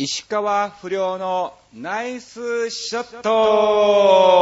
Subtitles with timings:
[0.00, 4.38] 石川不良のナイスショット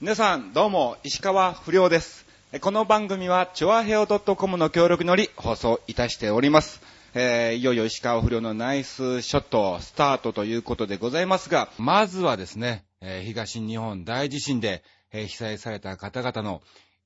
[0.00, 2.26] 皆さんどうも石川不良です。
[2.60, 6.80] この番組はチョアヘオ .com の協力により放送いたしております。
[7.14, 14.82] えーいよいよ石川不良のナイスショットスタートということでございますが、まずはですね、えー東日本大地震で、
[15.12, 16.60] えー被災された方々の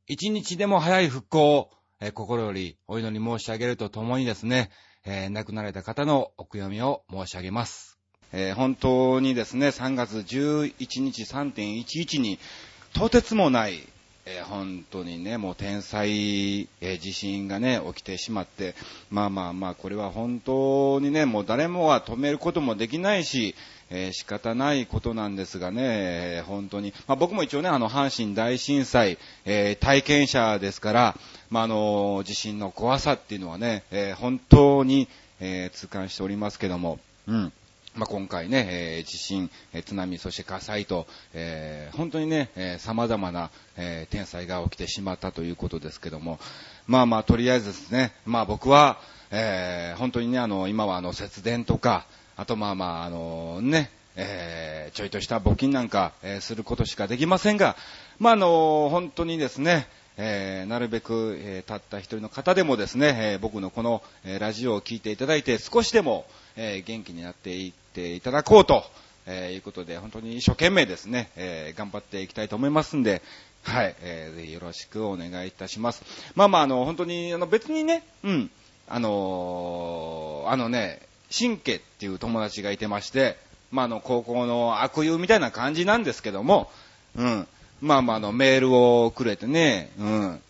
[0.07, 1.71] 一日でも早い復興を、
[2.01, 4.71] え心よりお祈り申し上げるとともにですね、
[5.05, 7.99] えー亡くなられた方のお悔やみを申し上げます。
[8.33, 12.39] えー本当にですね、3月11日3.11に、
[12.95, 13.89] とてつもない、
[14.25, 18.75] えー本当にね、もう天災、えー地震がね、起きてしまって、
[19.11, 23.55] まあまあまあ、これは本当にね、もう誰もは止めることもできないし、
[23.91, 31.17] えー仕方ないことなんですがね、本当に、まあ僕も一応ね、あの、阪神大震災、え体験者ですから、
[31.51, 35.09] まああの、地震の怖さっていうのはね、え本当に、
[35.41, 37.53] え痛感しておりますけども、うん。
[37.95, 46.39] まあ、今回ね、えー地震、えー津波、そして火災と、えー本当にね、えー様々な、え天災が起きてしまったということですけども、
[46.87, 48.99] まあまあ、とりあえずですね、まあ僕は、
[49.31, 57.77] え本当にね、あの、今はあの、節電とか、あとまあまあ、あの、ね、えちょいとした募金なんか、えすることしかできませんが、
[58.19, 66.25] まああの、本当にですね、えーなるべく、えーたった一人の方でもですね、えー僕のこの、えラジオを聞いていただいて、少しでも、
[66.57, 68.85] え元気になっていっていただこうと、
[69.27, 73.21] えーいうことで、本当に一生懸命ですね、えー頑張っていきたいと思いますんで、
[73.65, 76.03] はい、えーぜひよろしくお願いいたします。
[76.35, 78.51] まあまあ、あの、本当に、あの、別にね、うん、
[78.89, 83.37] あのーあのね、新家っていう友達がいてまして、
[83.71, 86.71] まあ、あの、高校の悪友みたいな感じなんですけども、
[87.17, 87.47] うん、
[87.83, 90.41] まあまあ、あの、メールをくれてね、うん、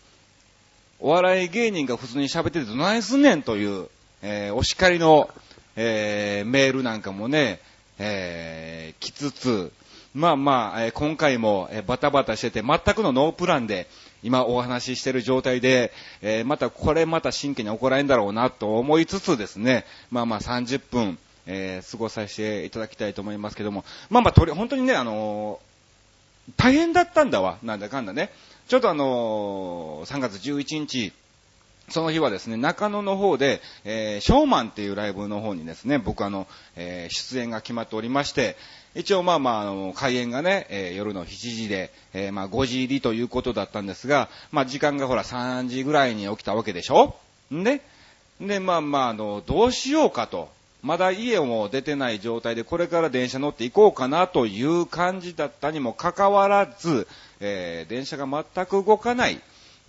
[0.99, 3.89] お笑い芸人が普通に喋っててどないすんねんという、
[4.21, 5.29] えーお叱りの、
[5.75, 7.59] えーメールなんかもね、
[7.99, 9.71] えー来つつ、
[10.13, 13.87] まあまあ、えー今回も、えーバタバタしてて、全くのノープランで、
[14.23, 21.17] 今お話ししてる状態で、えーまたこれまた真剣に怒られんだろうなと思いつつですね、まあまあ30分、
[21.47, 25.73] えー過ごさせていただきたいと思いますけども、まあまあ、とり、本当にね、あのー
[26.57, 28.29] 大変だったんだわ、なんだかんだね。
[28.67, 31.13] ちょっとあのー3月11日、
[31.89, 38.55] その日はですね、中野の方で、えーショーマンっていうライブの方にですね、僕あの、えー出演が決まっておりまして、
[38.95, 47.15] 一応まあまあ、あの、開演がね、えー夜の7時で、えーまあ5時入りということだったんですが、まあ時間がほら3時ぐらいに起きたわけでしょ？
[47.53, 47.81] んで、
[48.39, 50.49] で、まあまあ、あの、どうしようかと。
[50.81, 57.07] まだ家も出てない状態で、これから電車乗って行こうかなという感じだったにもかかわらず、
[57.39, 59.39] えー電車が全く動かない。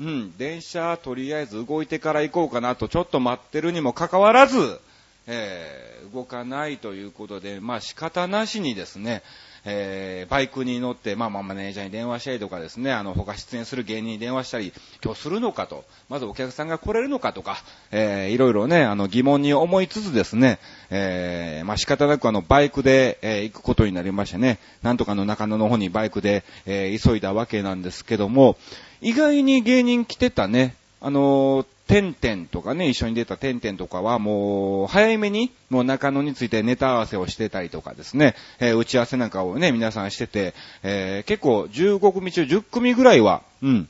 [0.00, 4.81] うん、電車とりあえず動いてから行こうかなとちょっと待ってるにもかかわらず、
[5.27, 9.22] えー動かないということで、まあ仕方なしにですね、
[9.65, 14.72] えーバイクに乗って、まあまあマネージャーに電話したりとかですね、あの、他出演する芸人に電話したり、
[15.03, 17.56] 今日するのかと、まずお客さんが来れるのかとか、
[17.91, 20.60] えーいろいろね、あの、疑問に思いつつですね、
[20.91, 28.56] えーまあ仕方なくあの、バイクで、えー行くことになりましてね、なんとかの中野の方にバイクで、えー急いだわけなんですけども、
[29.04, 43.88] 意外に芸人来てたね、あのー、てんてんとかね、一緒に出たてんてんとかはもう、早めに、もう中野についてネタ合わせをしてたりとかですね、えー打ち合わせなんかをね、皆さんしてて、えー結構15組中10組ぐらいは、うん、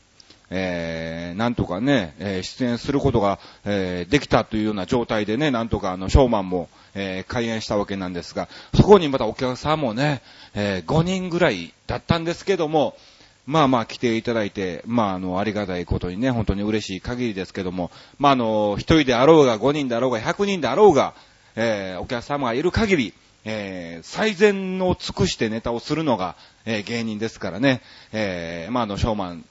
[0.51, 10.23] えーなんとかね、えー出演することが、えーできたというような状態でね、なんとかあの、ショーマンも、えー開演したわけなんですが、そこにまたお客さんもね、
[10.55, 12.97] えー5人ぐらいだったんですけども、
[13.47, 21.15] まあまあ来ていただいて、まああの、ありがたいことにね、本当に嬉しい限りですけども、まああの、一人であろうが、5人であろうが、100人であろうが、
[21.57, 27.83] えーお客様がいる限り、えー最善を尽くしてネタをするのが、えー芸人ですからね、
[28.13, 29.45] えーまああの、ショーマン、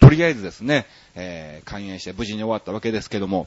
[0.00, 3.46] とりあえずですね、えー開演して無事に終わったわけですけども、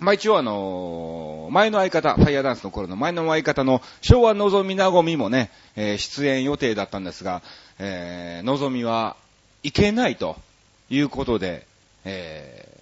[0.00, 7.42] まあ一応あのー前の相方、ファイアダンスの頃の前の相方の昭和のぞみなごみもね、えー出演予定だったんですが、
[7.78, 9.16] えー、のぞみは
[9.62, 10.36] いけないと
[10.88, 11.66] いうことで、
[12.04, 12.80] えー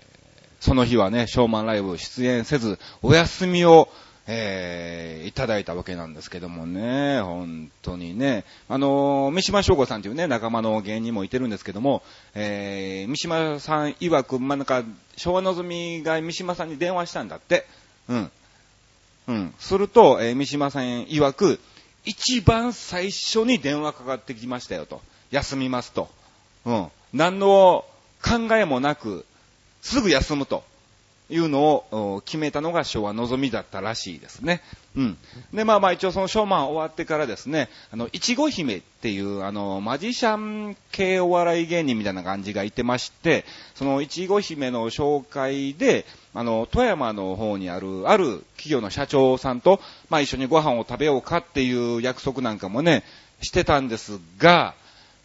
[0.60, 3.88] その日はね、ショーマンライブ出演せず、お休みを、
[4.28, 12.02] えーいただいたわけなんですけどもね、本当にね、あのー三島翔吾さんというね、仲間の芸人もいてるんですけども、
[12.34, 14.84] えー三島さん曰く、まあ、なんか、
[15.16, 17.66] 昭和のぞみが三島さんに電話したんだって。
[18.08, 18.30] うん。
[19.28, 19.54] うん。
[19.58, 21.58] すると、えー三島さん曰く、
[22.04, 25.00] 一番最初に電話かかってきましたよと。
[25.30, 26.08] 休みますと。
[26.64, 26.86] うん。
[27.12, 27.84] 何の
[28.22, 29.24] 考えもなく、
[29.82, 30.64] すぐ休むと。
[31.30, 34.62] いうのを決めたのが昭和のぞみだったらしいですね。
[34.96, 35.18] うん。
[35.52, 43.44] で、まあまあ一応そのショーマン終わってからですね、あの、いちご姫っていう、あの、マジシャン系お笑い芸人みたいな感じがいてまして、
[43.74, 53.04] そのいちご姫の紹介で、あの、富山の方にある、ある企業の社長さんと、まあ一緒にご飯を食べようかっていう約束なんかもね、
[53.42, 54.74] してたんですが、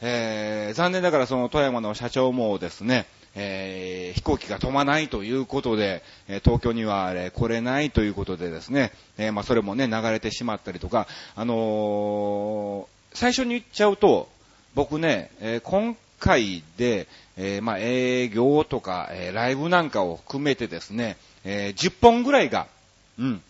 [0.01, 14.29] えー、残念ながらその富山の社長もですね、えー、飛行機が飛ばないということで、え東京には、え来れないということでですね、えまあ、それもね、流れてしまったりとか、あの最初に言っちゃうと、
[14.75, 17.07] 僕ね、え今回で、
[17.37, 22.67] えまあ、営業とか、えライブなんかを含めてですね、え10本ぐらいが、
[23.17, 23.41] うん、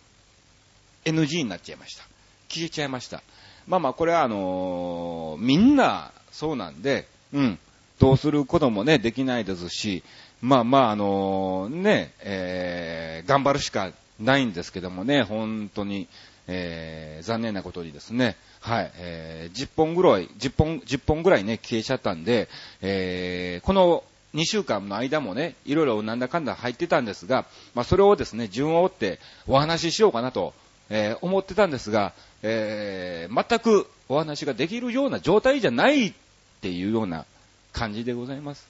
[1.04, 2.04] NG になっちゃいました。
[2.48, 3.22] 消えちゃいました。
[3.66, 7.58] まあまあ、これはあのみんなそうなんで、うん、
[7.98, 10.02] どうすることもね、できないですし、
[10.44, 16.06] まあまあ、あの、ね、えー、頑張るしかないんですけどもね、本当に、
[16.48, 22.50] えー、残念なことにですね、はい、えー、10本ぐらい、10本、10本ぐらいね、消えちゃったんで、
[22.82, 24.04] えー、この
[24.34, 30.52] 2週間の間もね、いろいろなんだかんだ入ってたんですが、まあそれをですね、順を追ってお話ししようかなと、
[30.90, 32.12] えー、思ってたんですが、
[32.42, 36.12] えー、全くお話ができるような状態じゃないっ
[36.60, 37.24] ていうような
[37.72, 38.68] 感じでございます。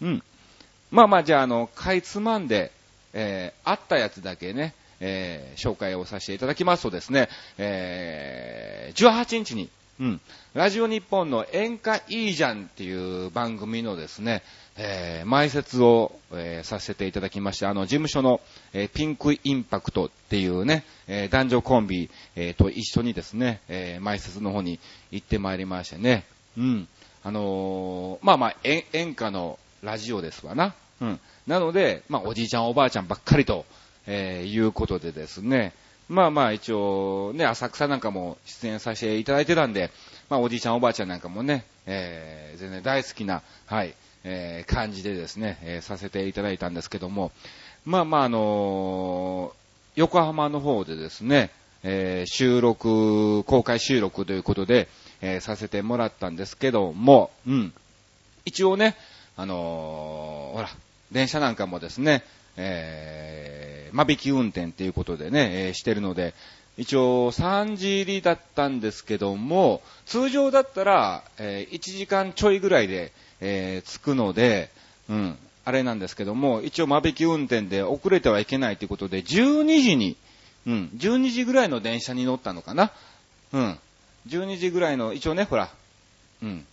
[0.00, 0.22] うん。
[0.90, 2.70] まあまあ、じゃあ、あの、かいつまんで、
[3.12, 7.28] えー、あったやつだけね、えー、紹介をさせていただきますとですね、
[7.58, 9.68] えー、18日に、
[9.98, 10.20] うん、
[10.54, 14.42] ラジオ日本の演歌いいじゃんっていう番組のですね、
[14.76, 18.40] えー、前説を、えー、させていただきまして、あの、事務所の、
[18.74, 24.78] えー、ピンクインパクトっていうね、え男女コンビ、えと一緒にですね、え前説の方に
[25.10, 26.24] 行ってまいりましてね、
[26.58, 26.88] うん。
[27.22, 30.74] あの、まあまあ、演歌のラジオですわな。
[31.00, 31.20] うん。
[31.46, 33.64] なので、まあ、おじいちゃんおばあちゃんばっかりと、
[34.06, 35.72] えー、いうことでですね、
[36.08, 39.90] まあまあ一応ね、浅草なんかも出演させていただいてたんで、
[40.28, 47.32] まあおじいちゃんおばあちゃんなんかもね、えー、全然大好きな、はい、えー、感じでですね、えー、させていただいたんですけども、
[47.84, 51.50] まあまああのー、横浜の方でですね、
[51.82, 54.88] えー、収録、公開収録ということで、
[55.20, 57.72] えー、させてもらったんですけども、うん。
[58.44, 58.96] 一応ね、
[59.36, 60.68] あのー、ほら、
[61.12, 62.24] 電車なんかもですね、
[62.56, 66.34] えー、間引き運転っていうことでね、えー、してるので、
[66.78, 74.70] 一応3時入りだったんですけども、通常だったら、えー、1時間ちょいぐらいで、えー、着くので、
[75.08, 80.16] うん、あれなんですけども、一応間引き運転で遅れてはいけないということで、12時に、
[80.66, 82.92] うん、12時ぐらいの電車に乗ったのかな。
[83.52, 83.78] うん。
[84.28, 85.70] 12時ぐらいの、一応ね、ほら、
[86.42, 86.66] うん。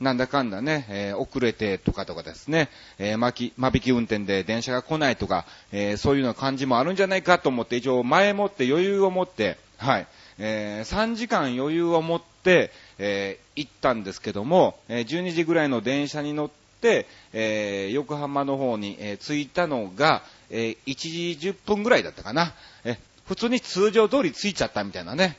[0.00, 2.68] なんだかんだね、えー、遅れてとかとかですね、
[2.98, 10.06] えー、巻き、間引き運転で電車が来ないとか、えー、そういうような感じもあるんじゃないかと思って、一応前もって余裕を持って、はい、
[10.38, 16.50] えー、3時間余裕を持って、えー、行ったんですけども、えー、12時ぐらいの電車に乗っ
[16.80, 22.52] て、えー、横浜の方に、えー、着いたのが、えー、1時10分ぐらいだったかな。
[22.84, 25.38] え普通に通常通り着いちゃったみたいなね。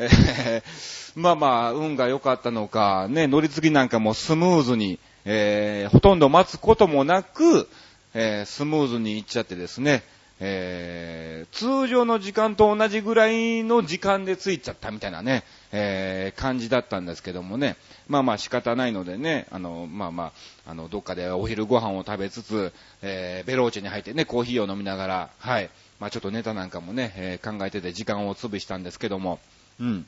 [0.00, 7.68] えー、 まあまあ、運が良かったのか、ね、乗り継ぎなんかもスムーズに、えー、ほとんど待つこともなく、
[8.14, 10.02] えー、スムーズに行っちゃってですね、
[10.42, 17.76] えー、通常の時間と同じぐらいの時間で着いちゃったみたいなね、えー、感じだったんですけどもね、
[18.08, 20.32] まあまあ仕方ないのでね、あの、まあま
[20.66, 22.72] あ、あの、どっかでお昼ご飯を食べつつ、
[23.02, 29.40] えー、ベローチェに入ってね、コーヒーを飲みながら、はい、まあちょっとネタなんかもね、え、考えてて時間を潰したんですけども、
[29.80, 30.06] うん。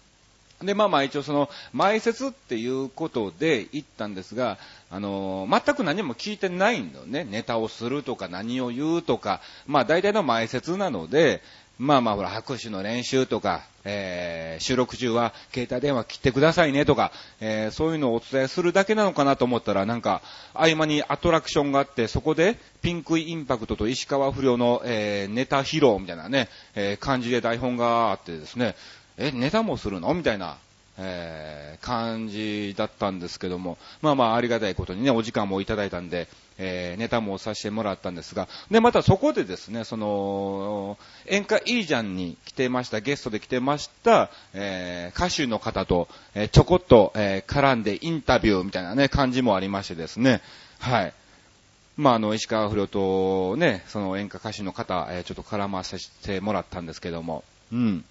[0.65, 4.59] で、まあまあ一応その、前説っていうことで行ったんですが、
[4.91, 7.25] あのー、全く何も聞いてないのね。
[7.25, 11.43] ネタをするとか何を言うとか、まあ大体の前説なので、
[11.79, 17.11] まあまあほら、拍手の練習とか、えー、収録中は携帯電話切ってくださいねとか、
[17.41, 20.23] えー、そういうのをお伝えするだけなのかなと思ったら、なんか、
[20.55, 28.77] 合間にアトラクションがあって、そこで、ピンクインパクトと石川不良の、えー、ネタ披露みたいなね、えー、感じで台本があってですね、
[29.23, 30.13] え、ネタもするの？
[30.15, 30.57] みたいな、
[30.99, 50.43] えー、感じだったんですけども、まあまあありがたいことにね、お時間もいただいたんで、えー、ネタもさせてもらったんですが、で、またそこでですね、その、演歌いいじゃんに来てました、ゲストで来てました、えー、歌手の方と、えー、ちょこっと、え、絡んでインタビューみたいなね、感じもありましてですね、
[50.79, 51.13] はい。
[51.97, 58.05] まあ、あの、石川不良とね、その演歌歌手の方、え、ちょっと絡ませてもらったんですけども、うん。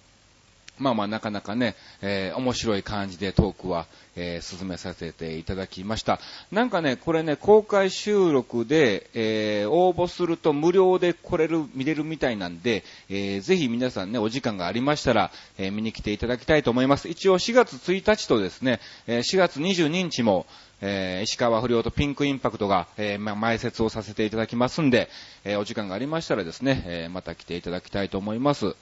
[0.80, 3.86] まあまあなかなかね、えー、面白い感じでトークは、
[4.16, 6.20] えー、進めさせていただきました。
[6.51, 17.08] なんかね、これね、公開収録で、えー、応募すると無料で来れる、見れるみたいなんで、えー、ぜひ皆さんね、お時間がありましたら、えー、見に来ていただきたいと思います。
[17.10, 20.46] 一応4月1日とですね、えー、4月22日も、
[20.82, 25.10] えー、石川不良とピンクインパクトが、えー、ま、前説をさせていただきますんで、
[25.44, 28.75] えー、お時間がありましたらですね、えー、また来ていただきたいと思います。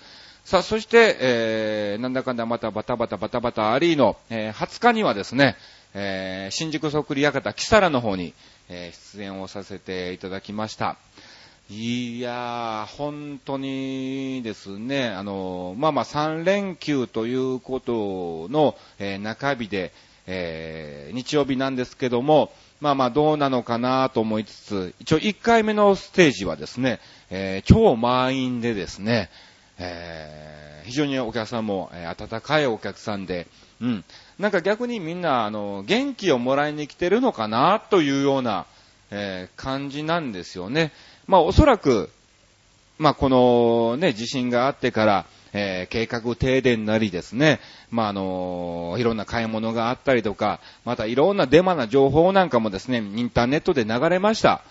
[0.49, 5.55] さあ、そして、えー、なんだかんだまたバタバタバタバタありの、えー、20日にはですね、
[5.93, 8.33] えー、新宿そっくり館キサラの方に、
[8.67, 10.97] えー、出演をさせていただきました。
[11.69, 19.93] いやー、本当にですね、あの、まあまあ3連休ということの、えー、中日で、
[20.25, 22.51] えー、日曜日なんですけども、
[22.81, 29.29] まあまあどうなのかなと思いつつ、一応1回目のステージはですね、えー、超満員でですね、
[29.79, 33.47] えー、非常にお客さんも、えー、温かいお客さんで、
[33.81, 34.03] うん。
[34.37, 38.65] なんか逆にみんな、あの、元気をもらいに来てるのかなというような、
[39.11, 40.91] えー、感じなんですよね。
[41.27, 42.09] まあおそらく、
[42.97, 47.59] まあこのね、地震があってから、えー、計画停電なりですね、
[47.89, 54.61] まあ、あのー、いろんな買い物があったりとか、またいろんなデマな情報なんかもですね、インターネットで流れました。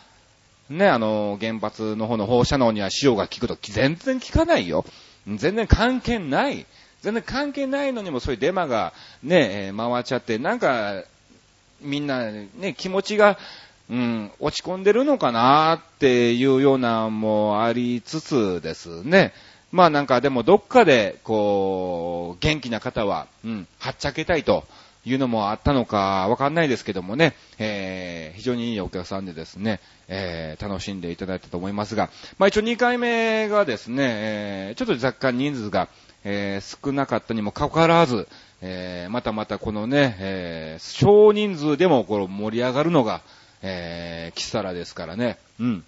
[0.71, 4.85] ね、あの、原発の方の放射能には塩が効くと全然効かないよ。
[5.27, 6.67] 全然関係ない。
[7.03, 11.03] 全然関係ないのにもそういうデマがね、回っちゃって、なんか、
[11.81, 13.39] みんなね、気持ちが、
[13.91, 19.33] うん、落ち込んでるのかなっていうようなもありつつですね。
[19.71, 24.65] まあなんかでもどっかで、こう、元気な方は、うん、はっちゃけたいと。
[25.09, 35.89] いうのもあったのかわかんないですけどもね、えー、非常にいいお客さんでですね、えー、楽しんでいただいたと思いますが、まあ一応2回目がですね、えー、ちょっと若干人数が、
[36.25, 38.29] えー、少なかったにもかかわらず、
[38.61, 43.23] えー、またまたこのね、えー、少人数でもこの盛り上がるのが、
[43.63, 45.85] えー、キサラですからね、うん。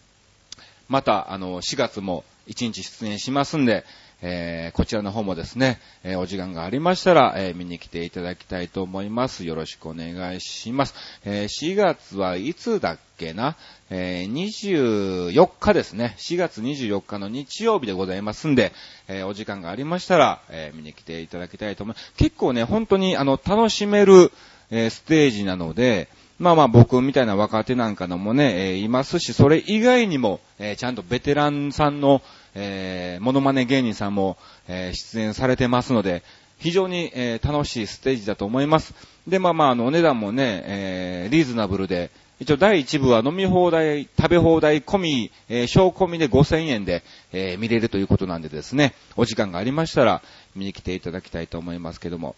[0.88, 3.84] また、あの、4月も1日出演しますんで、
[4.22, 9.44] えー、こちらの方もですね、えー、お時間がありましたら、えー、見に来ていただきたいと思います。
[9.44, 10.94] よろしくお願いします。
[11.24, 13.56] え4月はいつだっけな、
[13.88, 16.14] え24日ですね。
[16.18, 18.72] 4月24日の日曜日でございますんで、
[19.08, 22.12] えお時間がありましたら、え見に来ていただきたいと思います。
[22.16, 24.32] 結構ね、本当にあの、楽しめる、
[24.70, 26.08] えステージなので、
[26.38, 32.22] まあまあ僕みたいな若手なんかのもね、えいますし、それ以外にも、えちゃんとベテランさんの、
[32.54, 34.36] えー、モノマネ芸人さんも、
[34.68, 36.22] えー、出演されてますので、
[36.58, 38.94] 非常に、えー、楽しいステージだと思います。
[39.26, 47.02] で、まあまあ、あの、お値段もね、えー、リーズナブルで、一応第1部は飲み放題、食べ放題込み、えー、小込みで5000円で、
[47.32, 50.22] えー、見れるということなんでですね、お時間がありましたら
[50.56, 52.34] 見に来ていただきたいと思いますけども。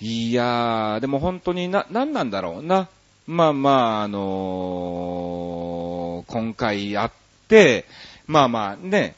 [0.00, 2.88] いやー、でも本当にな、なんなんだろうな。
[3.26, 7.12] まあまあ、あのー、今回あっ
[7.48, 7.84] て、
[8.26, 9.14] まあまあね、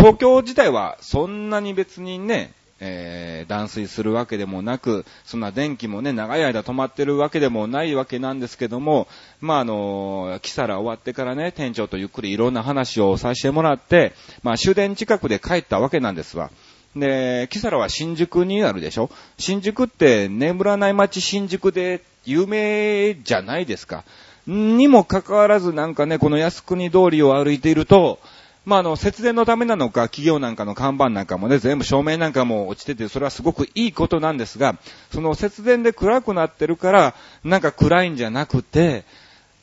[0.00, 9.08] 東京自体はそんなに別にね、えー、断水するわけでもなく、そんな電気もね、長い間止まってるわけでもないわけなんですけども、
[9.42, 16.50] まあ、あの、キサラ終わってからね、店長とゆっくりいろんな話をさせてもらって、まあ、終電近くで帰ったわけなんですわ。
[16.96, 19.10] で、キサラは新宿にあるでしょ？
[19.36, 24.04] 新宿って眠らない街新宿で有名じゃないですか。
[24.46, 28.18] にもかかわらずなんかね、この靖国通りを歩いていると、
[28.66, 34.76] まあ、あの、節電のためなのか、企業なんかの看板なんかもね、全部照明なんかも落ちてて、それはすごくいいことなんですが、
[35.12, 39.04] その節電で暗くなってるから、なんか暗いんじゃなくて、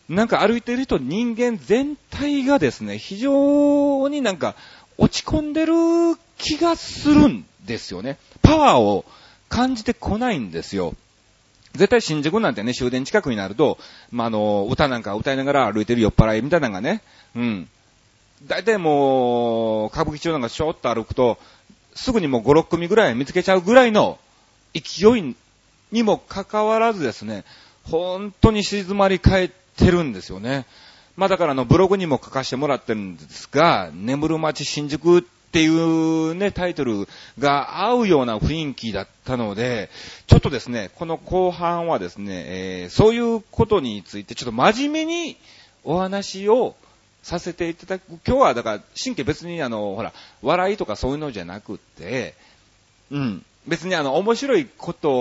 [0.09, 4.55] なんか歩いてる人、人間全体がですね、非常になんか
[4.97, 5.73] 落ち込んでる
[6.37, 8.17] 気がするんですよね。
[8.41, 9.05] パワーを
[9.49, 10.95] 感じてこないんですよ。
[11.73, 13.77] 絶対新宿なんてね、終電近くになると、
[14.11, 17.01] まあ、あの、歌なんか歌いながら歩いてる酔っ払いみたいなのがね、
[17.35, 17.69] うん、
[18.45, 21.37] 大体もう、歌舞伎町なんかショーっと歩くと、
[21.95, 24.19] すぐにもう5、6組ぐらい見つけちゃうぐらいの
[24.73, 25.35] 勢い
[25.91, 27.43] にもかかわらずですね、
[27.83, 30.65] 本当に静まり返ってるんですよね。
[31.15, 37.07] まあだからあのブログにも書かせてもらってるんですが、眠る街新宿っていうね、タイトル
[37.39, 39.89] が合うような雰囲気だったので、
[40.27, 45.37] ちょっとですね、この後半はですね、えー、そういうことについてちょっと真面目に
[45.83, 46.75] お話を
[47.27, 48.03] させていただく。
[48.25, 52.35] 今日はだから、神経別にあの、ほら、笑いとかそういうのじゃなくって、
[53.11, 53.45] うん。
[53.67, 55.11] 別にあの、面白いこと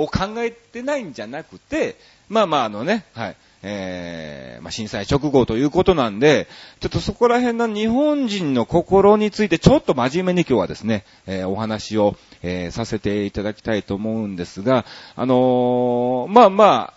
[0.00, 1.96] を考えてないんじゃなくて、
[2.28, 3.36] まあまああのね、はい。
[3.64, 6.46] えー、まあ、震災直後ということなんで、
[6.78, 14.84] ちょっとそこら辺の日本人の心についてちょっと真面目に今日はですね、えー、お話を、えー、させていただきたいと思うんですが、
[15.16, 16.94] あのまあまあ、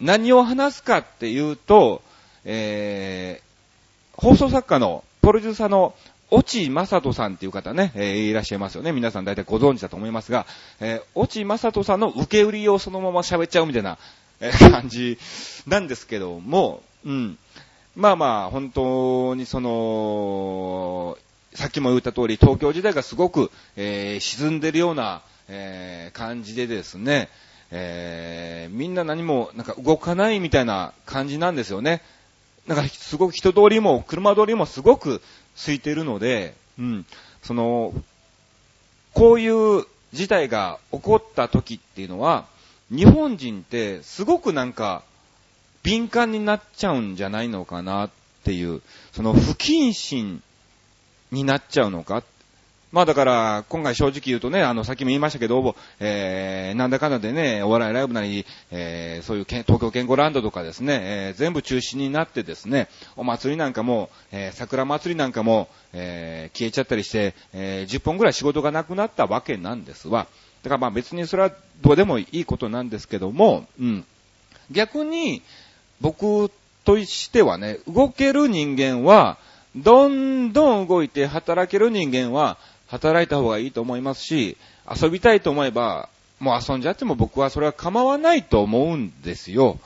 [0.00, 2.02] 何を話すかっていうと、
[2.44, 3.40] え
[4.16, 5.94] 放送作家の、プロデューサーの
[6.30, 8.92] 落正人さんっていう方ね、えー、いらっしゃいますよね。
[8.92, 10.46] 皆さん大体ご存知だと思いますが、
[10.80, 13.98] えー、落正人さんの受け売りをそのまま喋っちゃうみたいな、
[14.40, 15.18] えー、 感じ
[15.66, 17.38] なんですけども、うん。
[17.96, 21.16] まあまあ、本当にその、
[21.54, 27.28] さっきも言った通り、東京時代がすごく、えー、沈んでるような、えー、感じでですね、
[27.70, 32.02] えー、みんな何もなんか動かないみたいな感じなんですよね。
[32.66, 35.20] なんかすごく人通りも車通りもすごく
[35.56, 37.06] 空いてるので、うん、
[37.42, 37.92] その、
[39.12, 42.46] こういう事態が起こった時っていうのは、
[42.90, 45.02] 日本人ってすごくなんか
[45.82, 48.10] 敏感になっちゃうんじゃないのかなっ
[48.44, 50.42] ていう、その不謹慎
[51.30, 52.24] になっちゃうのかっ
[52.94, 70.28] まあだから、今回正直言うとね、あの、さっきも言いましたけど、えー、なんだかんだでね、お笑いライブなり、えー、そういう東京健康ランドとかですね、えー、全部中止になってですね、お祭りなんかも、えー、桜祭りなんかも、えー、消えちゃったりして、えー、10本ぐらい仕事がなくなったわけなんですわ。
[70.62, 71.50] だからまあ別にそれは
[71.82, 74.04] どうでもいいことなんですけども、うん。
[74.70, 75.42] 逆に、
[76.00, 76.48] 僕
[76.84, 79.36] としてはね、動ける人間は、
[79.74, 84.56] どんどん動いて働ける人間は、働いた方がいいと思いますし、
[84.90, 86.08] 遊びたいと思えば、
[86.40, 89.78] もう遊んじゃっても僕はそれは構わないと思うんですよ。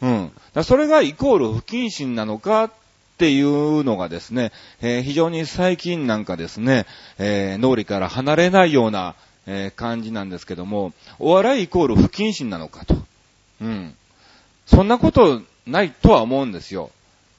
[0.00, 0.32] うん。
[0.52, 2.70] だそれがイコール不謹慎なのかっ
[3.16, 6.86] ていうのがですね、えー、非常に最近なんかですね、
[7.18, 9.14] えー、脳裏から離れないような、
[9.46, 12.96] えー、感じなんですけども、お笑いイコール不謹慎なのかと。
[13.60, 13.94] うん。
[14.66, 16.90] そんなことないとは思うんですよ。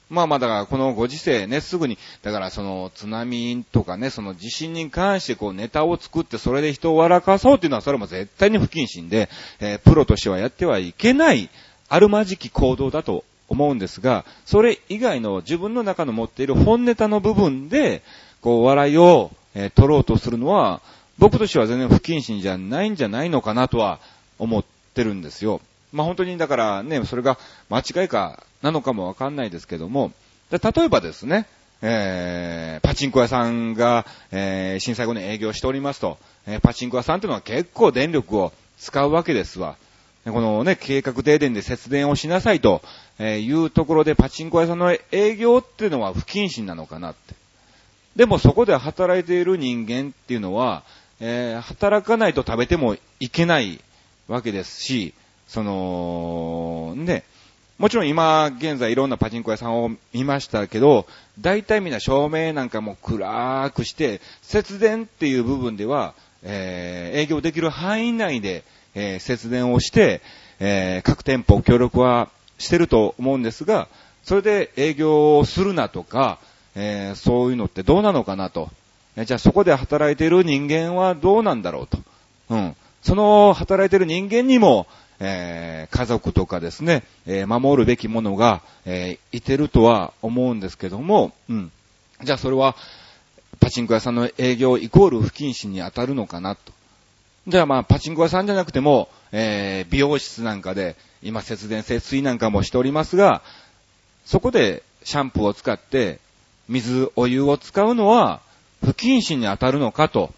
[0.09, 11.49] まあまあだからこのご時世ね、すぐに、だからその津波とかね、その地震に関してこうネタを作ってそれで人を笑かそうっていうのはそれも絶対に不謹慎で、えー、プロとしてはやってはいけない
[11.89, 18.03] あるまじき行動だと思うんですが、それ以外の自分の中の持っている本ネタの部分で、
[18.41, 20.81] こう笑いを、えー、取ろうとするのは、
[21.17, 23.99] 僕としては全然不謹慎じゃないんじゃないのかなとは
[24.37, 25.61] 思ってるんですよ。
[25.95, 27.37] まあ本当にだからね、それが
[27.69, 30.11] 間違いかなのかもわかんないですけども、
[30.51, 31.47] で例えばですね、
[31.81, 39.77] えー、パチンコ屋さんが、えー、震災後に営業しておりますと、えー、パチンコ屋さんっていうのは結構電力を使うわけですわ。
[40.25, 42.81] このね、計画停電で節電をしなさいと
[43.19, 47.35] いうところでパチンコ屋さんの営業っていうのは不謹慎なのかなって。
[48.15, 50.83] でもそこで働いている人間っていうのは、
[51.19, 53.79] え、働かないと食べてもいけない
[54.27, 55.13] わけですし、
[55.47, 57.23] その、ね、
[57.77, 61.05] もちろん今現在いろんなパチンコ屋さんを見ましたけど、
[61.39, 70.21] 大体みんな照明なんかも暗くして、節電っていう部分では、えー、営業できる範囲内で、えー、節電をして、
[70.59, 73.89] えー、各店舗協力はしてると思うんですが、
[74.23, 76.39] それで営業をするなとか、
[76.75, 78.69] えー、そういうのってどうなのかなと。
[79.23, 81.97] じゃあそこで働いている人間はどうなんだろうと。
[82.49, 82.75] うん。
[83.01, 84.87] その働いている人間にも、
[85.19, 91.71] えー、家族とかですね、えー、守るべきものが、えー、いてるとは思うんですけども、うん。
[92.23, 92.75] じゃあそれは、
[93.59, 96.73] パチンコ屋さんの営業イコール不謹慎に当たるのかなと。
[97.47, 103.41] じゃあまあ、パチンコ屋さんじゃなくても、えー、美容室なんかで、今節電節水なんかもしておりますが、
[104.25, 106.19] そこでシャンプーを使って、
[106.67, 108.41] 水、お湯を使うのは、
[108.83, 110.33] 不謹慎に当たるのかと。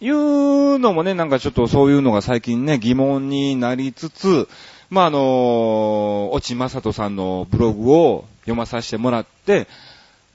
[0.00, 4.48] いうのもね、なんかちょっとそういうのが最近ね、疑問になりつつ、
[4.90, 9.66] まあ、あの、落ちまさとさんのブログを読まさせてもらって、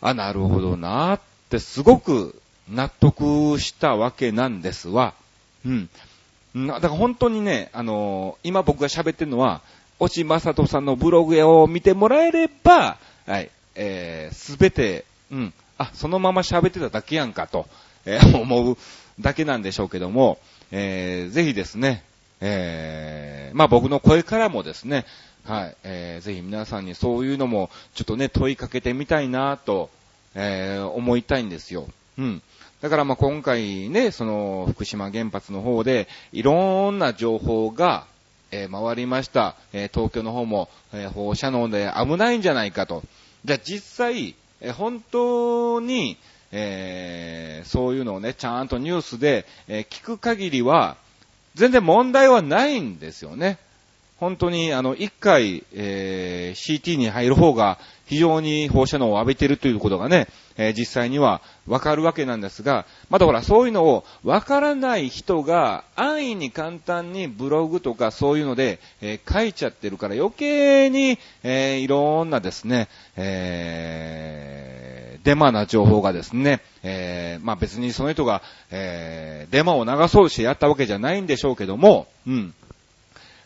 [0.02, 1.20] あ、なるほどなっ
[1.50, 5.14] てすごく納得したわけなんですわ。
[5.66, 5.90] うん。
[6.68, 9.62] だから本当にね、あの今僕が喋ってるのは、
[10.00, 17.68] 落ちまさとさんのブログを見てもらえれば、はい、えす、べて、うん、あ、そのまま喋ってただけやんかと、
[18.06, 18.78] えー、 思う
[19.20, 20.40] だけなんでしょうけども、
[20.72, 22.04] えー、ぜひですね、
[22.42, 25.06] えー、まあ僕の声からもですね、
[25.46, 29.90] はい、えー、ぜひ皆さんにそういうのもちょっとね、問いかけてみたいなと、
[30.36, 31.88] えー、思いたいんですよ。
[32.18, 32.42] うん。
[32.82, 38.06] だからまあ今回ね、その福島原発の方でいろんな情報が、
[38.52, 39.56] えー、回りました。
[39.74, 43.04] えー、東京の方も、えー、放射能で危ないんじゃないかと。
[43.46, 46.18] じゃあ実際、えー、本当に、
[46.52, 50.98] えー、そういうのをね、ちゃんとニュースで、えー、聞く限りは、
[51.56, 53.58] 全然問題はないんですよね。
[54.20, 74.59] 本当にあの、一回、えー、CT に入る方が非常に放射能を浴びてるということがね、えー、実際にはわかるわけなんですが、まだほら、そういうのをわからない人が安易に簡単にブログとかそういうので、えー、書いちゃってるから余計に、えー、いろんなですね、え
[75.24, 82.54] デマな情報がですね、えー、まあ別にその人が、えー、デマを流そうとしてやったわけじゃないんでしょうけども、うん。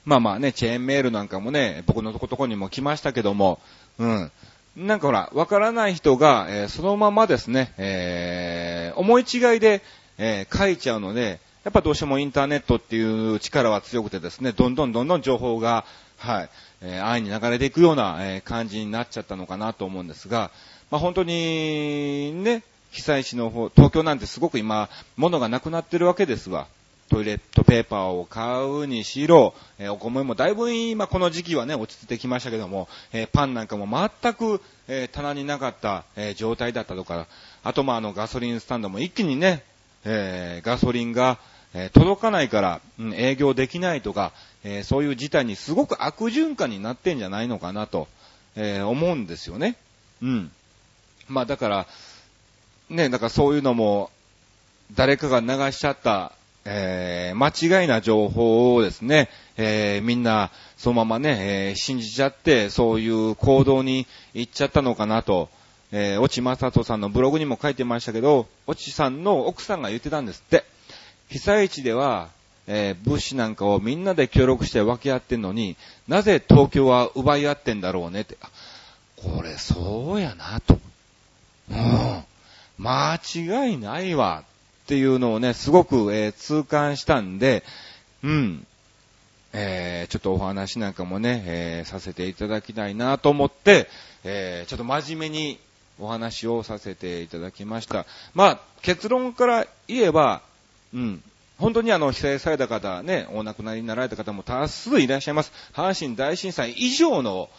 [0.05, 3.59] まあまあね、チェーンメールなんかもね、僕のところにも来ましたけども、
[3.99, 4.31] うん。
[4.75, 9.81] なんかほら、わからない人が、えー、そのままですね、えー、思い違いで、
[10.17, 15.85] えー、書いちゃうので、やっぱどうしてもインターネットっていう力は強くてですね、どんどんどんどん情報が、
[16.17, 16.49] はい、
[16.81, 20.51] えー、安易に流れていくような、えー、感じになっちゃったのかなと思うんですが、
[20.93, 26.67] まあ本当に、ね、被災地の方、東京なんてすごく今、物がなくなってるわけですわ。
[27.09, 37.25] トイレットペーパーを買うにしろ、えー、お米もだいぶ今この時期はね、落ち着いてきましたけども、えー、パンなんかも全く、えー、棚になかった、え状態だったとか、
[37.63, 39.63] あとまああのガソリンスタンドも一気にね、
[40.05, 41.39] えガソリンが、
[41.73, 44.31] え届かないから、うん、営業できないとか、
[44.63, 48.07] えそういう事態にすごく悪循環になってんじゃないのかなと、
[48.55, 49.75] え思うんですよね。
[50.21, 50.51] うん。
[51.27, 51.87] まあだから、
[52.89, 54.11] ね、だからそういうのも、
[54.93, 56.33] 誰かが流しちゃった
[56.65, 65.49] えー、間違いな情報をですね、えー、みんなそのままね、えー、信じちゃって、そういう行動に行っちゃったのかなと、
[65.91, 70.63] えー、落ちまさとさんのブログにも書いてましたけど、落ちさんの奥さんが言ってたんですって。
[71.29, 72.29] 被災地では、
[72.67, 75.75] えー、物資なんかをみんなで協力して分け合ってんのに、
[76.07, 78.37] なぜ東京は奪い合ってんだろうねって。
[79.17, 80.79] これそうやなと。
[81.69, 82.23] うん。
[82.77, 84.43] 間違いないわ。
[84.83, 87.63] っていうのをね、すごく、えー、痛感したんで、
[88.23, 88.67] うん。
[89.53, 93.87] えー、ちょっとお話なんかもね、えー、させていただきたいなと思って、
[94.23, 95.59] えー、ちょっと真面目に
[95.99, 98.05] お話をさせていただきました。
[98.33, 100.41] まあ、結論から言えば、
[100.93, 101.23] うん、
[101.59, 105.51] 本当にあの、被災された方、ね、お亡くなりになられた方も多数いらっしゃいます。
[105.73, 107.49] 阪神大震災以上の、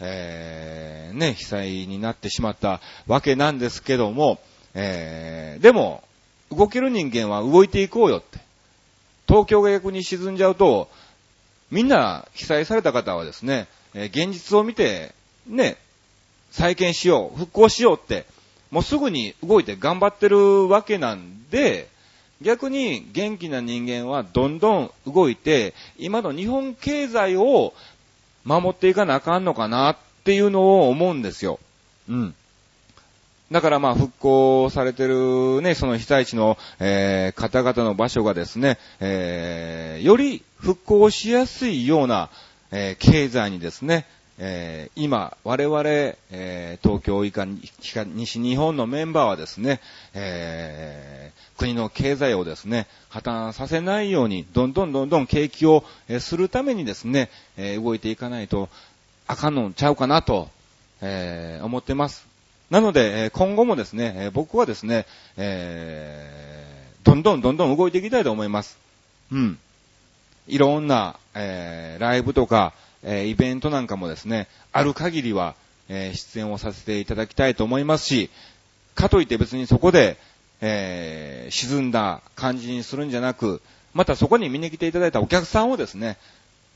[0.00, 4.40] えー、ね、被災になってしまったわけなんですけども、
[4.74, 6.02] えー、でも、
[6.50, 8.38] 動ける人間は動いていこうよって。
[9.26, 10.88] 東京が逆に沈んじゃうと、
[11.70, 15.14] みんな被災された方はですね、え現実を見て、
[15.46, 15.76] ね、
[16.50, 18.26] 再建しよう、復興しようって、
[18.70, 21.88] もうすぐに動いて頑張ってるわけなんで、
[22.42, 27.72] 逆に元気な人間はどんどん動いて、今の日本経済を
[28.44, 31.58] 守っていかなあかんのかなっていうのを思うんですよ。
[32.08, 32.34] うん。
[33.50, 42.30] だからまあ復興されてるね、その被災地の、えー、方々の場所がですね、えー、より復興しやすいような、
[42.70, 44.06] えー、経済にですね、
[44.38, 49.80] えー、今、我々、えー、東京以下西日本のメンバーはですね、
[50.12, 58.68] えー、国の経済をですね、破綻させないように、どんどんどんどん景気を、え、するためにですね、え、動いていかないと、
[59.26, 60.50] あかんのちゃうかなと、
[61.00, 62.26] え、思ってます。
[62.70, 68.78] なので、え今後もですね、え僕はですね、え、どんどんどんどん動いていきたいと思います。
[69.30, 69.58] うん。
[70.48, 72.72] いろんな、え、ライブとか、
[73.04, 75.54] え、イベントなんかもですね、ある限りは、
[75.88, 78.30] え、出演をさせていただきたいと思いますし、
[78.94, 80.16] かといって別にそこで、
[80.60, 83.60] え、沈んだ感じにするんじゃなく、
[83.92, 86.16] またそこに見に来ていただいたお客さんをですね、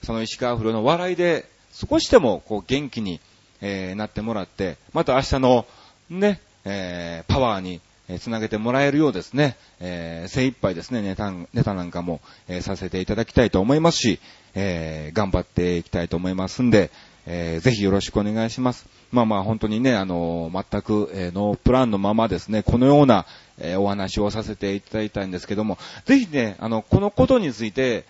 [0.05, 3.21] その石川風呂の笑いで少しでもこう元気に、
[3.61, 5.67] えー、なってもらって、また明日の
[6.11, 14.21] ね、え、パワーに、えつなげてもらえるようですね、えー、精一杯ですね、ネタ、ネタなんかも、えー、させていただきたいと思いますし、
[14.55, 16.90] えー、頑張っていきたいと思いますんで、
[17.27, 18.87] えー、ぜひよろしくお願いします。
[19.12, 23.27] まあまあ本当にね、あのー、全く、えー、ノープランのままですね、このような、
[23.59, 28.05] えー、お話をさせていただきたんですけども、ぜひね、あの、このことについて、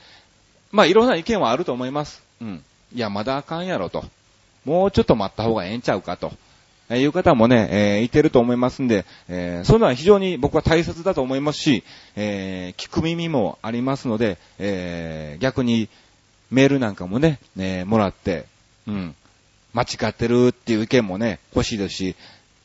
[0.71, 2.23] まあいろんな意見はあると思います。
[2.41, 2.63] うん。
[2.95, 4.05] いや、まだあかんやろと。
[4.65, 6.33] もうちょっと待った方がええんちゃうかと。
[6.91, 11.85] えいう方もね、えー、いてると思いますんで、えー、そういうのは非常に僕は大切だと思いますし、
[12.17, 15.89] え、聞く耳もありますので、え、逆に
[16.51, 18.47] メールなんかもね、え、もらって、
[18.87, 19.15] うん、
[19.75, 22.17] 間違ってるっていう意見もね、欲しいですし、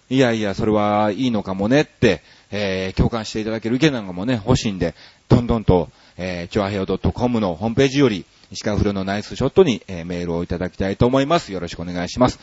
[0.10, 4.96] いやいや、それはいいのかもねって、え、共感していただける意見なんかもね、欲しいんで、
[5.28, 11.52] どんどんと、えー、チョアヘオ .com のホームページより、石川フルのナイスショットに、え、メールをいただきたいと思います。
[11.52, 12.40] よろしくお願いします。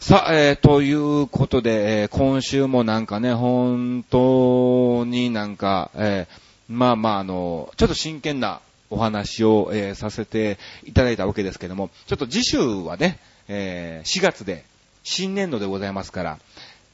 [0.00, 14.64] さあ、えー、ということで、えー、今週もなんかね、本当になんか、えー、まあまああの、ちょっと真剣な、お話を、えー、させていただいたわけですけども、ちょっと次週はね、え、4月で
[15.02, 16.38] 新年度でございますから、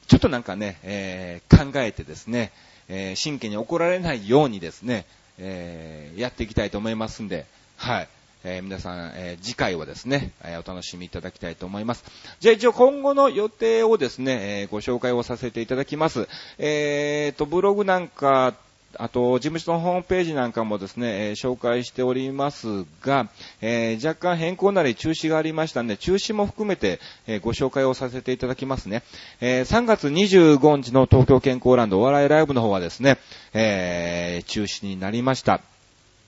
[0.07, 2.51] ちょっとなんかね、え、考えてですね、
[2.89, 5.05] え、真剣に怒られないようにですね、
[5.37, 7.45] え、やっていきたいと思いますんで、
[7.77, 8.09] はい。
[8.47, 12.05] えー、皆さん、えー、次回はですね、えお楽しみいただきたいと思います。
[12.39, 16.27] じゃあ一応今後の予定をですね、えご紹介をさせていただきます。
[16.59, 18.53] えーと、ブログなんか
[18.97, 23.29] あと、事務所のホームページなんかもですね、えー、紹介しておりますが、
[23.61, 29.03] えー、若干変更なり中止がありましたんで、中止も含めて、えー、ご紹介をさせていただきますね。
[29.41, 33.17] え3月25日の東京健康ランドお笑いライブの方はですね、
[33.53, 35.61] え中止になりました。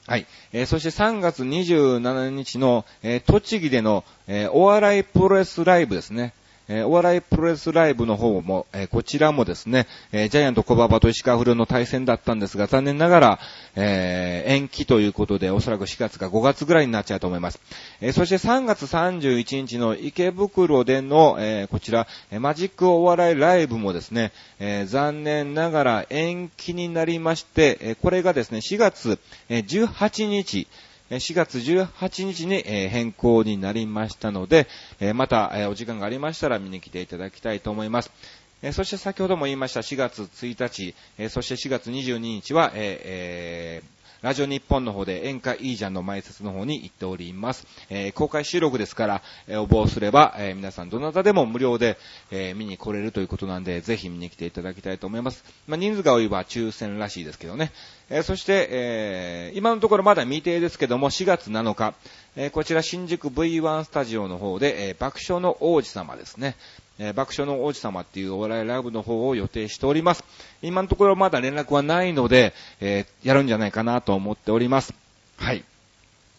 [0.07, 0.25] はい。
[0.53, 6.33] えー、そして3月27日の、えー、栃木での、えー、お笑いプロレスライブですね。
[6.69, 13.39] えー、お笑いプロレスライブの方も、えー、こちらもですね、えー、ジャイアント小馬場と石川不良の対戦だったんですが、残念ながら、
[13.75, 17.59] え延期ということで、おそらく4月か5月ぐらいになっちゃうと思います。
[18.01, 22.07] えそして3月31日の池袋での、えこちら、
[22.39, 30.67] マジックお笑いライブもですね、え残念ながら延期になりまして、えこれがですね、4月18日、
[31.09, 34.67] 4月18日に変更になりましたので、
[35.15, 38.11] またお時間がありましたら見に来ていただきたいと思います。
[38.73, 47.67] そして先ほども言いました4月1日、そして4月22日は、えーラジオ日本の方で演歌いいじゃんの前説の方に行っております。
[47.89, 51.97] えー、公開収録ですから、えー、応募すれば、えー、皆さんどなたでも無料で、
[52.31, 55.43] え見に来れるということなんで、ぜひ見に来ていただきたいと思います。
[55.67, 57.71] まあ、人数が多いは抽選らしいですけどね。
[58.09, 61.93] えそして、え今のところまだ未定ですけども、4月7日、
[62.35, 66.55] えこちら新宿 V1 スタジオの方で、え爆笑の王子様ですね。
[66.99, 70.23] えー、爆笑の王子様っていうお笑いライブの方を予定しております。
[70.61, 74.93] 今のところまだ連絡はないので、えー、やるんじゃないかなと思っております。
[75.37, 75.63] はい。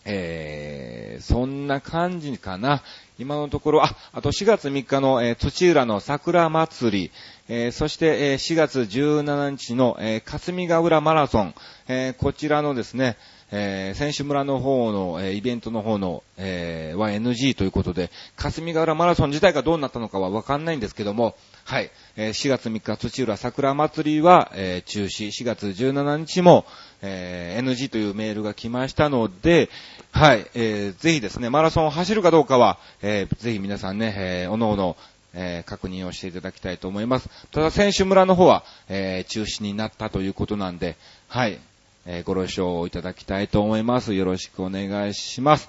[0.05, 2.83] えー、そんな感じかな。
[3.19, 7.11] 今のところ、あ、あと4月3日の、えー、土浦の桜祭り、
[7.49, 11.55] えー、そして、えー、4月17日の、えー、霞ヶ浦マラソン、
[11.89, 13.17] え、こちらのですね、
[13.51, 26.67] え、選手村の方の、え、イベントの方の、えは NG ということで、霞ヶ浦マラソン自体がどうなったのかはわかんないんですけども、はい、え、4月3日土浦桜祭りは、え、中止、4月17日も、
[27.03, 29.71] えー、NG というメールが来ましたので、
[30.11, 34.97] はい、えー、ぜひですね、マラソンを走るかどうかは、えー、ぜひ皆さんね、えー、おのおの、
[35.35, 37.29] えー、確認をしていただきたいと思います。
[37.53, 40.97] ただ、選手村の方は、えー、中止になったということなんで、
[41.29, 41.59] はい、
[42.07, 44.15] えー、ご了承いただきたいと思います。
[44.15, 45.69] よろしくお願いします。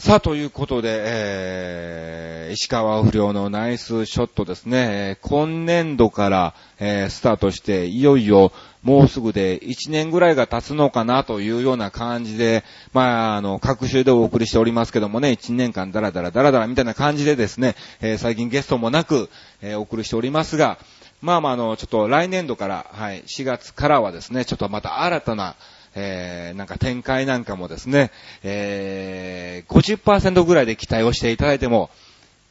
[0.00, 8.50] さあ、ということで、えー、石川不良のナイスショットですね、今年度から、えー、スタートして、いよいよ、
[8.82, 19.28] もうすぐで1年ぐらいが経つのかなというような感じで、まあ、あの、各週でお送りしておりますけどもね、1年間ダラダラダラダラみたいな感じでですね、えー、最近ゲストもなく、
[19.60, 20.78] えー、お送りしておりますが、
[21.20, 25.56] まあまあ、あの、ちょっと来年度から、はい、4月からはですね、ちょっとまた新たな、
[25.94, 28.10] えー、なんか展開なんかもですね、
[28.42, 31.90] えー、50%ぐらいで期待をしていただいても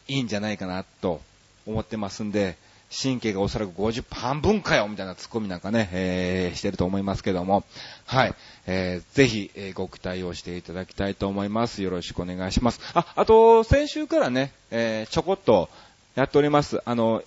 [0.08, 1.22] いいんじゃないかなと
[1.66, 2.58] 思ってますんで、
[2.92, 7.64] 神経がおそらく50、半分かよみたいなツッコミなんかね、えー、してると思いますけども、
[8.06, 8.34] はい、
[8.66, 11.84] えー、ぜひ、えー、ご期待をしていただきたいと思います。
[11.84, 12.82] よろしくお願いします。
[12.96, 15.70] あ、あと、先週からね、えー、ちょこっと
[16.16, 16.82] やっております。
[16.84, 17.24] あの、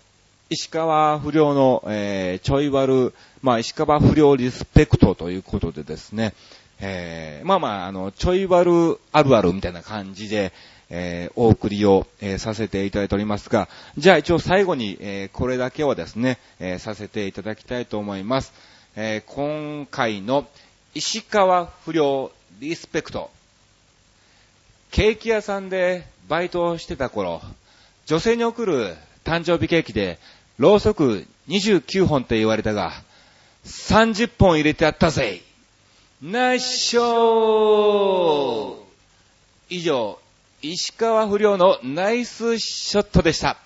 [0.52, 6.34] 石川不良の、えー、ちょい悪、まあ、石川不良リスペクトということでですね、
[6.78, 10.52] えー、まあまあ、あの、ちょい悪あるあるみたいな感じで、
[10.90, 18.52] えー、お送りを、えー、させていただいておりますが、じゃあ一応最後に、え、これだけはですね、えさせていただきたいと思います。
[18.94, 20.46] え今回の
[20.94, 23.30] 石川不良リスペクト。
[24.90, 27.40] ケーキ屋さんでバイトをしてた頃、
[28.04, 30.18] 女性に送る誕生日ケーキで
[30.58, 32.92] ろうそく29本と言われたが、
[33.64, 35.42] 30本入れてあったぜ
[36.22, 38.82] ナイスショー
[39.70, 40.18] 以上、
[40.60, 43.56] 石川不良のナイスショットでした。